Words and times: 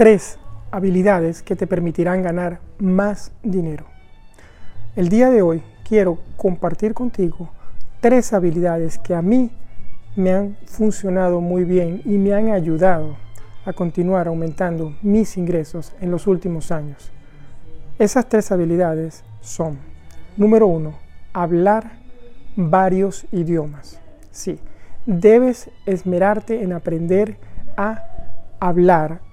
tres 0.00 0.38
habilidades 0.70 1.42
que 1.42 1.56
te 1.56 1.66
permitirán 1.66 2.22
ganar 2.22 2.60
más 2.78 3.32
dinero. 3.42 3.84
El 4.96 5.10
día 5.10 5.28
de 5.28 5.42
hoy 5.42 5.62
quiero 5.86 6.20
compartir 6.38 6.94
contigo 6.94 7.50
tres 8.00 8.32
habilidades 8.32 8.96
que 8.96 9.14
a 9.14 9.20
mí 9.20 9.50
me 10.16 10.32
han 10.32 10.56
funcionado 10.64 11.42
muy 11.42 11.64
bien 11.64 12.00
y 12.06 12.16
me 12.16 12.32
han 12.32 12.48
ayudado 12.48 13.18
a 13.66 13.74
continuar 13.74 14.26
aumentando 14.26 14.96
mis 15.02 15.36
ingresos 15.36 15.92
en 16.00 16.10
los 16.10 16.26
últimos 16.26 16.72
años. 16.72 17.12
Esas 17.98 18.26
tres 18.26 18.50
habilidades 18.52 19.22
son, 19.42 19.76
número 20.38 20.66
uno, 20.66 20.94
hablar 21.34 21.98
varios 22.56 23.26
idiomas. 23.32 24.00
Sí, 24.30 24.58
debes 25.04 25.68
esmerarte 25.84 26.62
en 26.62 26.72
aprender 26.72 27.36
a 27.76 28.02
hablar 28.60 29.28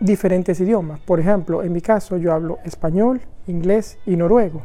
diferentes 0.00 0.58
idiomas. 0.60 0.98
Por 1.00 1.20
ejemplo, 1.20 1.62
en 1.62 1.72
mi 1.72 1.80
caso 1.80 2.16
yo 2.16 2.32
hablo 2.32 2.58
español, 2.64 3.20
inglés 3.46 3.98
y 4.06 4.16
noruego. 4.16 4.62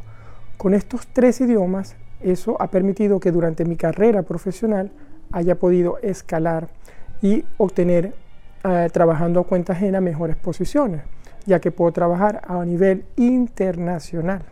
Con 0.57 0.73
estos 0.73 1.07
tres 1.07 1.41
idiomas, 1.41 1.95
eso 2.21 2.59
ha 2.59 2.67
permitido 2.67 3.19
que 3.19 3.31
durante 3.31 3.65
mi 3.65 3.75
carrera 3.75 4.23
profesional 4.23 4.91
haya 5.31 5.55
podido 5.55 5.97
escalar 6.01 6.69
y 7.21 7.43
obtener, 7.57 8.15
eh, 8.63 8.89
trabajando 8.91 9.41
a 9.41 9.43
cuenta 9.43 9.73
ajena, 9.73 9.99
mejores 9.99 10.37
posiciones, 10.37 11.01
ya 11.45 11.59
que 11.59 11.71
puedo 11.71 11.91
trabajar 11.91 12.41
a 12.47 12.63
nivel 12.63 13.05
internacional. 13.17 14.43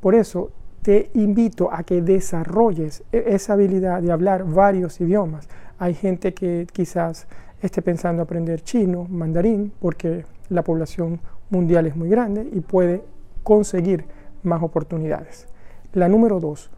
Por 0.00 0.14
eso 0.14 0.50
te 0.82 1.10
invito 1.14 1.72
a 1.72 1.82
que 1.82 2.02
desarrolles 2.02 3.04
e-, 3.12 3.24
esa 3.28 3.52
habilidad 3.52 4.02
de 4.02 4.12
hablar 4.12 4.44
varios 4.44 5.00
idiomas. 5.00 5.48
Hay 5.78 5.94
gente 5.94 6.34
que 6.34 6.66
quizás 6.72 7.26
esté 7.60 7.82
pensando 7.82 8.22
aprender 8.22 8.62
chino, 8.62 9.06
mandarín, 9.08 9.72
porque 9.80 10.24
la 10.48 10.62
población 10.62 11.20
mundial 11.50 11.86
es 11.86 11.96
muy 11.96 12.08
grande 12.08 12.48
y 12.52 12.60
puede 12.60 13.02
conseguir 13.42 14.04
más 14.42 14.62
oportunidades. 14.62 15.46
La 15.92 16.08
número 16.08 16.40
dos, 16.40 16.70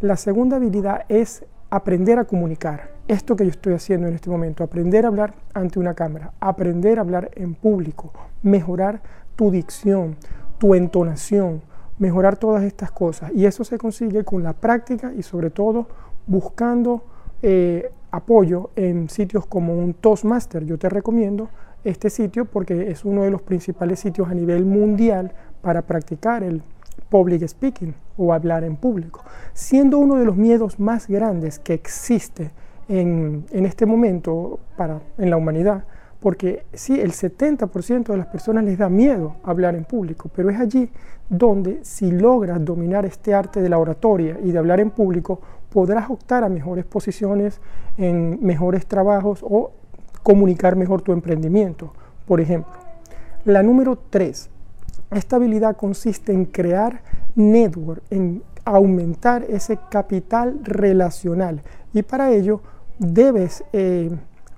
la 0.00 0.16
segunda 0.16 0.56
habilidad 0.56 1.04
es 1.08 1.44
aprender 1.70 2.18
a 2.18 2.24
comunicar. 2.24 2.90
Esto 3.08 3.36
que 3.36 3.44
yo 3.44 3.50
estoy 3.50 3.74
haciendo 3.74 4.06
en 4.06 4.14
este 4.14 4.30
momento, 4.30 4.62
aprender 4.62 5.04
a 5.04 5.08
hablar 5.08 5.34
ante 5.54 5.78
una 5.78 5.94
cámara, 5.94 6.32
aprender 6.40 6.98
a 6.98 7.02
hablar 7.02 7.30
en 7.34 7.54
público, 7.54 8.12
mejorar 8.42 9.00
tu 9.36 9.50
dicción, 9.50 10.16
tu 10.58 10.74
entonación, 10.74 11.62
mejorar 11.98 12.36
todas 12.36 12.62
estas 12.64 12.90
cosas. 12.90 13.32
Y 13.34 13.46
eso 13.46 13.64
se 13.64 13.78
consigue 13.78 14.24
con 14.24 14.42
la 14.42 14.52
práctica 14.52 15.12
y 15.14 15.22
sobre 15.22 15.50
todo 15.50 15.86
buscando 16.26 17.02
eh, 17.42 17.90
apoyo 18.10 18.70
en 18.76 19.08
sitios 19.08 19.46
como 19.46 19.74
un 19.74 19.94
Toastmaster. 19.94 20.64
Yo 20.64 20.78
te 20.78 20.88
recomiendo 20.88 21.48
este 21.84 22.10
sitio 22.10 22.44
porque 22.44 22.90
es 22.90 23.04
uno 23.04 23.22
de 23.22 23.30
los 23.30 23.42
principales 23.42 24.00
sitios 24.00 24.28
a 24.28 24.34
nivel 24.34 24.64
mundial 24.64 25.32
para 25.62 25.82
practicar 25.82 26.42
el 26.42 26.62
public 27.08 27.46
speaking 27.46 27.94
o 28.16 28.32
hablar 28.32 28.64
en 28.64 28.76
público, 28.76 29.22
siendo 29.52 29.98
uno 29.98 30.16
de 30.16 30.24
los 30.24 30.36
miedos 30.36 30.80
más 30.80 31.06
grandes 31.08 31.58
que 31.58 31.74
existe 31.74 32.50
en, 32.88 33.46
en 33.50 33.66
este 33.66 33.86
momento 33.86 34.58
para, 34.76 35.00
en 35.18 35.30
la 35.30 35.36
humanidad, 35.36 35.84
porque 36.20 36.64
sí, 36.72 37.00
el 37.00 37.12
70% 37.12 38.08
de 38.08 38.16
las 38.16 38.26
personas 38.26 38.64
les 38.64 38.78
da 38.78 38.88
miedo 38.88 39.36
hablar 39.44 39.76
en 39.76 39.84
público, 39.84 40.30
pero 40.34 40.50
es 40.50 40.58
allí 40.58 40.90
donde 41.28 41.80
si 41.82 42.10
logras 42.10 42.64
dominar 42.64 43.06
este 43.06 43.34
arte 43.34 43.60
de 43.60 43.68
la 43.68 43.78
oratoria 43.78 44.38
y 44.42 44.50
de 44.50 44.58
hablar 44.58 44.80
en 44.80 44.90
público, 44.90 45.40
podrás 45.70 46.10
optar 46.10 46.44
a 46.44 46.48
mejores 46.48 46.84
posiciones 46.84 47.60
en 47.96 48.38
mejores 48.42 48.86
trabajos 48.86 49.40
o 49.42 49.72
comunicar 50.22 50.76
mejor 50.76 51.02
tu 51.02 51.12
emprendimiento, 51.12 51.92
por 52.26 52.40
ejemplo. 52.40 52.72
La 53.44 53.62
número 53.62 53.96
3, 54.10 54.50
esta 55.12 55.36
habilidad 55.36 55.76
consiste 55.76 56.32
en 56.32 56.46
crear 56.46 57.02
network, 57.34 58.02
en 58.10 58.42
aumentar 58.64 59.44
ese 59.48 59.78
capital 59.90 60.60
relacional 60.64 61.62
y 61.94 62.02
para 62.02 62.30
ello 62.30 62.60
debes 62.98 63.64
eh, 63.72 64.10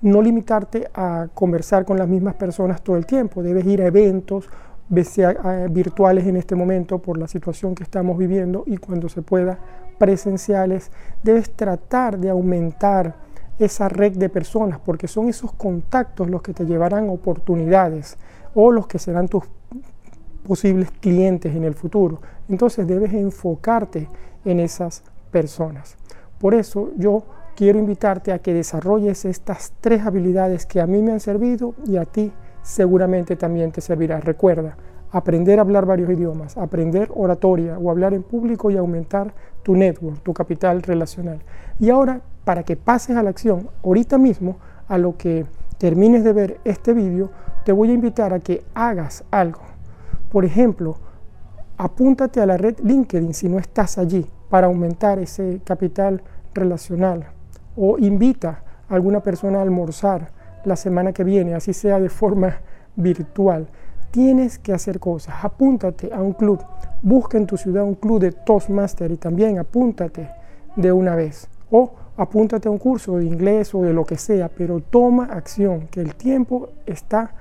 no 0.03 0.23
limitarte 0.23 0.89
a 0.95 1.29
conversar 1.35 1.85
con 1.85 1.99
las 1.99 2.09
mismas 2.09 2.35
personas 2.35 2.83
todo 2.83 2.97
el 2.97 3.07
tiempo, 3.07 3.43
debes 3.43 3.67
ir 3.67 3.83
a 3.83 3.87
eventos, 3.87 4.49
virtuales 4.91 6.27
en 6.27 6.37
este 6.37 6.57
momento 6.57 6.99
por 6.99 7.17
la 7.17 7.29
situación 7.29 7.77
que 7.77 7.85
estamos 7.85 8.19
viviendo 8.19 8.65
y 8.67 8.77
cuando 8.77 9.09
se 9.09 9.23
pueda 9.23 9.59
presenciales, 9.99 10.91
debes 11.23 11.53
tratar 11.53 12.19
de 12.19 12.29
aumentar 12.31 13.15
esa 13.61 13.89
red 13.89 14.17
de 14.17 14.29
personas 14.29 14.81
porque 14.81 15.07
son 15.07 15.29
esos 15.29 15.53
contactos 15.53 16.29
los 16.29 16.43
que 16.43 16.55
te 16.55 16.65
llevarán 16.65 17.09
oportunidades 17.09 18.17
o 18.55 18.73
los 18.73 18.89
que 18.89 18.99
serán 18.99 19.29
tus 19.29 19.45
posibles 20.45 20.91
clientes 20.91 21.55
en 21.55 21.63
el 21.63 21.75
futuro. 21.75 22.21
Entonces 22.49 22.87
debes 22.87 23.13
enfocarte 23.13 24.09
en 24.45 24.59
esas 24.59 25.05
personas. 25.31 25.97
Por 26.41 26.55
eso 26.55 26.91
yo 26.97 27.23
quiero 27.57 27.79
invitarte 27.79 28.33
a 28.33 28.39
que 28.39 28.55
desarrolles 28.55 29.25
estas 29.25 29.73
tres 29.81 30.07
habilidades 30.07 30.67
que 30.67 30.81
a 30.81 30.87
mí 30.87 31.03
me 31.03 31.13
han 31.13 31.21
servido 31.21 31.75
y 31.87 31.97
a 31.97 32.05
ti 32.05 32.33
seguramente 32.63 33.37
también 33.37 33.73
te 33.73 33.81
servirá. 33.81 34.21
Recuerda, 34.21 34.77
aprender 35.11 35.59
a 35.59 35.63
hablar 35.63 35.87
varios 35.87 36.11
idiomas, 36.11 36.57
aprender 36.57 37.11
oratoria 37.15 37.79
o 37.79 37.91
hablar 37.91 38.15
en 38.15 38.23
público 38.23 38.71
y 38.71 38.77
aumentar 38.77 39.35
tu 39.63 39.77
network, 39.77 40.23
tu 40.23 40.33
capital 40.33 40.83
relacional. 40.83 41.41
Y 41.79 41.91
ahora, 41.91 42.21
para 42.45 42.63
que 42.63 42.77
pases 42.77 43.17
a 43.17 43.23
la 43.23 43.31
acción, 43.31 43.69
ahorita 43.85 44.19
mismo, 44.19 44.57
a 44.89 44.99
lo 44.99 45.17
que 45.17 45.47
termines 45.79 46.25
de 46.25 46.33
ver 46.33 46.61
este 46.65 46.93
vídeo, 46.93 47.31
te 47.65 47.73
voy 47.73 47.91
a 47.91 47.95
invitar 47.95 48.33
a 48.33 48.41
que 48.41 48.65
hagas 48.75 49.25
algo. 49.31 49.61
Por 50.31 50.45
ejemplo, 50.45 50.97
apúntate 51.77 52.41
a 52.41 52.47
la 52.47 52.57
red 52.57 52.77
LinkedIn 52.83 53.35
si 53.35 53.49
no 53.49 53.59
estás 53.59 53.99
allí 53.99 54.27
para 54.49 54.67
aumentar 54.67 55.19
ese 55.19 55.61
capital 55.65 56.23
relacional 56.55 57.27
o 57.81 57.99
invita 57.99 58.63
a 58.89 58.95
alguna 58.95 59.21
persona 59.21 59.59
a 59.59 59.63
almorzar 59.63 60.29
la 60.65 60.77
semana 60.77 61.13
que 61.13 61.25
viene, 61.25 61.55
así 61.55 61.73
sea 61.73 61.99
de 61.99 62.11
forma 62.11 62.59
virtual. 62.95 63.69
Tienes 64.11 64.59
que 64.59 64.75
hacer 64.75 65.01
cosas, 65.01 65.35
apúntate 65.43 66.13
a 66.13 66.21
un 66.21 66.35
club, 66.35 66.61
busca 67.01 67.39
en 67.39 67.47
tu 67.47 67.57
ciudad 67.57 67.85
un 67.85 67.95
club 67.95 68.21
de 68.21 68.33
Toastmaster 68.33 69.11
y 69.11 69.17
también 69.17 69.59
apúntate 69.59 70.29
de 70.77 70.93
una 70.93 71.15
vez. 71.15 71.49
O 71.71 71.93
apúntate 72.17 72.69
a 72.69 72.71
un 72.71 72.79
curso 72.79 73.17
de 73.17 73.25
inglés 73.25 73.75
o 73.75 73.81
de 73.81 73.95
lo 73.95 74.05
que 74.05 74.19
sea, 74.19 74.51
pero 74.51 74.81
toma 74.81 75.25
acción, 75.25 75.89
que 75.91 76.01
el 76.01 76.15
tiempo 76.17 76.69
está 76.85 77.33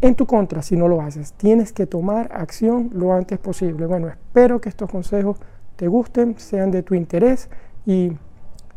en 0.00 0.16
tu 0.16 0.26
contra 0.26 0.62
si 0.62 0.76
no 0.76 0.88
lo 0.88 1.00
haces. 1.00 1.32
Tienes 1.34 1.72
que 1.72 1.86
tomar 1.86 2.30
acción 2.32 2.90
lo 2.92 3.12
antes 3.12 3.38
posible. 3.38 3.86
Bueno, 3.86 4.08
espero 4.08 4.60
que 4.60 4.68
estos 4.68 4.90
consejos 4.90 5.36
te 5.76 5.86
gusten, 5.86 6.36
sean 6.38 6.72
de 6.72 6.82
tu 6.82 6.94
interés 6.94 7.48
y 7.86 8.12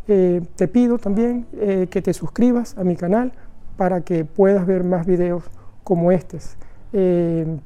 eh, 0.07 0.41
te 0.55 0.67
pido 0.67 0.97
también 0.97 1.45
eh, 1.53 1.87
que 1.89 2.01
te 2.01 2.13
suscribas 2.13 2.77
a 2.77 2.83
mi 2.83 2.95
canal 2.95 3.33
para 3.75 4.01
que 4.01 4.25
puedas 4.25 4.65
ver 4.65 4.83
más 4.83 5.05
videos 5.05 5.43
como 5.83 6.11
estos. 6.11 6.55
Eh, 6.93 7.59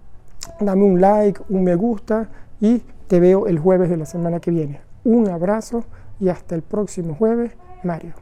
dame 0.59 0.83
un 0.83 0.99
like, 0.99 1.41
un 1.49 1.63
me 1.63 1.75
gusta 1.75 2.29
y 2.59 2.81
te 3.07 3.19
veo 3.19 3.47
el 3.47 3.59
jueves 3.59 3.89
de 3.89 3.97
la 3.97 4.05
semana 4.05 4.39
que 4.39 4.51
viene. 4.51 4.81
Un 5.03 5.29
abrazo 5.29 5.83
y 6.19 6.29
hasta 6.29 6.55
el 6.55 6.61
próximo 6.61 7.15
jueves, 7.15 7.51
Mario. 7.83 8.13